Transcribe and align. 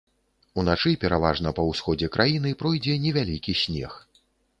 Уначы 0.61 0.93
пераважна 1.03 1.51
па 1.59 1.65
ўсходзе 1.71 2.09
краіны 2.15 2.53
пройдзе 2.63 2.95
невялікі 3.05 3.53
снег. 3.63 3.93